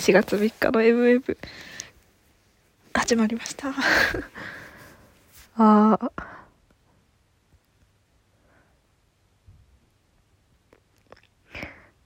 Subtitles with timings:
[0.00, 1.38] 4月3日の m w
[2.94, 3.68] 始まりました。
[5.58, 6.10] ああ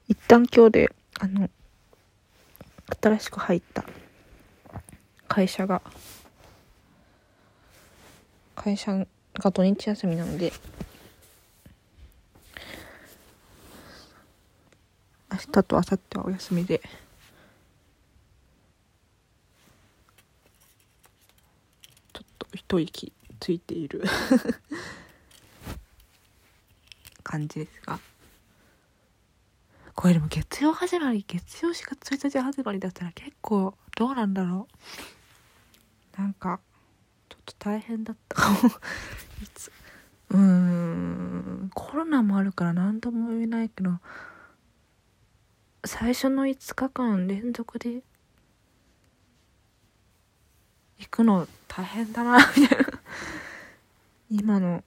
[0.08, 1.48] 一旦今日であの
[3.00, 3.84] 新しく入った
[5.28, 5.80] 会社が
[8.56, 10.52] 会社が土日休みなので
[15.30, 16.82] 明日と明後日はお休みで
[22.12, 22.46] ちょっと
[22.78, 24.02] 一息ついている。
[27.22, 27.98] 感じですが。
[29.94, 34.68] これでも月曜始まり月曜4月1日始まりだったら結構どうなんだろ
[36.16, 36.20] う。
[36.20, 36.60] なんか
[37.28, 38.58] ちょっと大変だったかも。
[39.42, 39.70] いつ
[40.30, 44.00] うーんコロナもあるから何とも言えないけど
[45.84, 48.02] 最初の5日間連続で
[50.98, 52.86] 行くの大変だな みたいな。
[54.30, 54.82] 今の。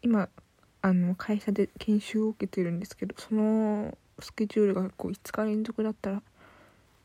[0.00, 0.28] 今
[0.80, 6.22] あの会社で研修を受けてるんですけどそのスケジュールがこう5日連続だったら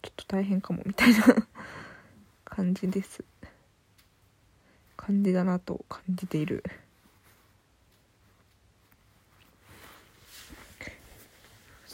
[0.02, 1.26] ちょっと大変かもみたいな。
[2.45, 3.23] 感じです。
[4.95, 6.64] 感じだなと感じている。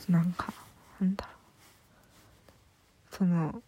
[0.08, 0.54] なんか
[1.00, 1.33] なんだ
[3.24, 3.62] その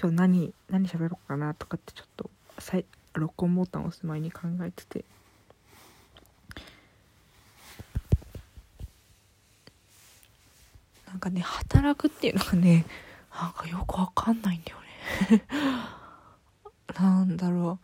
[0.00, 2.30] 今日何何喋ろうかなとかってちょっと
[2.60, 5.04] さい録音ボタンを押す前に考えてて。
[11.08, 12.86] なんかね働くっていうのがね
[13.34, 14.78] なんかよくわかんないんだよ
[15.30, 15.44] ね。
[16.96, 17.80] なんだろ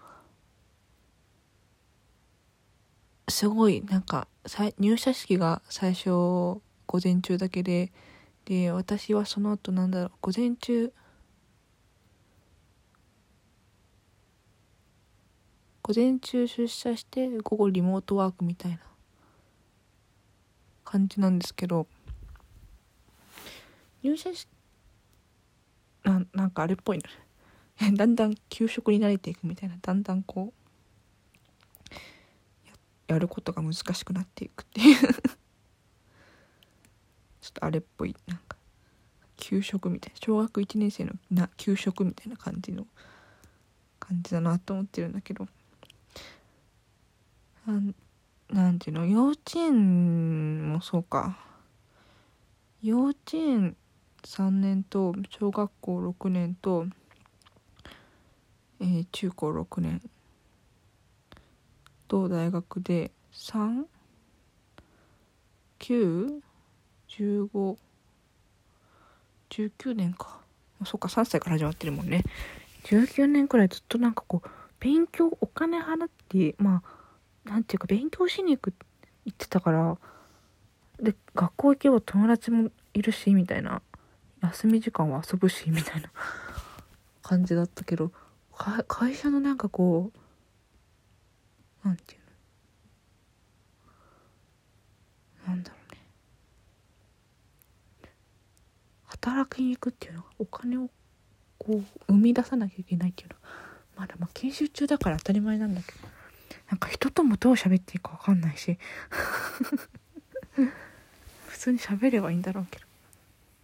[3.27, 3.31] う。
[3.33, 4.29] すごいなんか
[4.79, 6.63] 入社式が最初
[6.95, 7.91] 午前中だけで。
[8.45, 10.11] で私はその後なんだろう。
[10.21, 10.93] 午前中。
[15.83, 18.79] 午前中出社して午後リモートワークみたいな。
[20.85, 21.89] 感じなんですけど。
[24.05, 24.49] 入社式
[26.05, 26.99] ななんかあれっぽい
[27.81, 29.77] な だんだん給食に慣れていくみたいな。
[29.83, 30.53] だんだんこ
[31.91, 31.95] う
[32.69, 32.73] や
[33.09, 35.44] やることが難しくなっていくっていう。
[37.55, 38.57] とあれっぽいなんか
[39.37, 42.87] 給食みたいな小学1年生のな給食みたいな感じの
[43.99, 45.47] 感じだなと思ってるんだけど。
[47.67, 47.95] なん
[48.51, 49.07] なんていうの？
[49.07, 51.39] 幼稚園もそうか。
[52.83, 53.77] 幼稚園
[54.23, 56.87] 3年と小学校6年と、
[58.81, 60.03] えー、中高6年。
[62.07, 63.85] と大学で 3?
[65.79, 66.41] 9
[67.19, 70.41] 1519年か。
[70.85, 72.25] そっか3歳から始まってるもんね。
[72.85, 74.49] 19年くらいずっとなんかこう
[74.81, 76.83] 勉強お金払ってま
[77.47, 78.75] あなんていうか勉強しに行く
[79.25, 79.97] 行ってたから
[81.01, 83.83] で学校行けば友達もいるしみたいな。
[84.43, 86.11] 休み時間は遊ぶしみたいな。
[87.23, 88.13] 感じだったけど
[88.87, 90.13] 会社のなんかこ
[91.83, 92.21] うなんていう
[95.49, 95.49] の？
[95.49, 96.01] なんだろうね
[99.25, 100.91] 働きに行くっていうのがお金を
[101.59, 103.41] こう生み出さなきゃいけないっていうのは
[103.97, 105.99] まだまあ研修中だから当たり前なんだけど
[106.71, 108.79] なんか人ともどう喋っていいか分かんないし
[111.49, 112.87] 普通に喋ればいいんだろうけど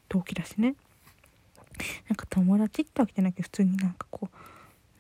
[0.08, 0.74] 同期だしね。
[2.08, 4.36] なんか友達ってわけじゃなくて普通になんかこう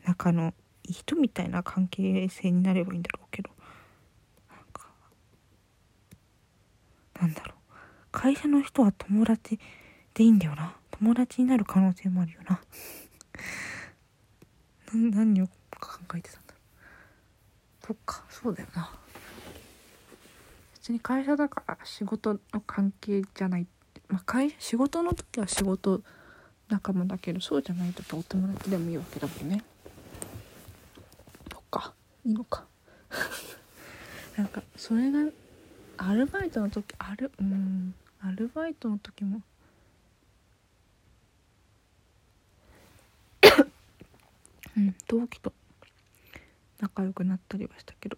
[0.06, 0.54] 仲の
[0.84, 3.50] いい人みたいな関係性になればいいんだろうけど
[4.48, 4.88] なんか
[7.20, 7.56] なんだろう。
[8.12, 9.58] 会社の人は友達
[10.14, 10.74] でいいんだよな。
[10.90, 12.60] 友達になる可能性もあるよな。
[14.92, 15.52] 何を考
[16.16, 16.54] えてたんだ
[17.86, 18.90] そっかそうだよな。
[20.74, 23.66] 別に会社だから仕事の関係じゃない。
[24.08, 26.02] まあ、会仕事の時は仕事
[26.68, 29.62] 仲間だけどそうじゃない時はお友達でもいいわけだもんね。
[31.52, 32.66] そっかいいのか。
[34.36, 35.30] なんかそれが
[35.98, 39.42] アルバイトの時あるうんアルバイトの時も
[44.80, 45.52] うん同期と
[46.80, 48.16] 仲良くなったりはしたけど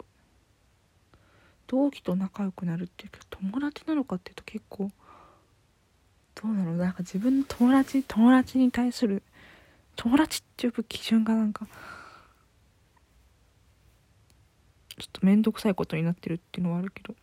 [1.67, 4.89] 同期と仲良くなるっていうけど友達なのかっていうと結構
[6.35, 6.77] どうだろう。
[6.77, 9.21] なんか自分の友達友達に対する
[9.95, 11.67] 友達って呼ぶ基準がなんか
[14.97, 17.15] ちょっと面倒くさいことになってるっていうのはあるけど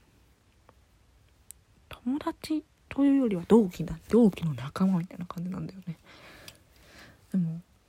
[1.89, 3.97] 友達というよりは同期だ。
[4.09, 5.97] 同期の仲間みたいな感じなんだよね。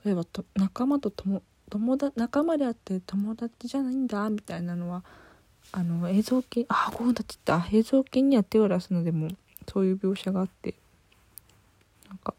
[0.04, 5.04] 例えばと仲間と友友達仲間であって友達じゃないんだみたいなのは
[5.72, 9.28] あの映像系あ5分経っちゃった映像系には手を出すのでも
[9.72, 10.74] そういう描写があって
[12.08, 12.34] なんか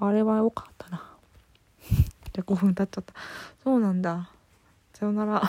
[0.00, 1.02] あれは良かったな。
[2.32, 3.12] じゃあ5分経っちゃった。
[3.64, 4.30] そうなんだ。
[4.94, 5.42] さよなら。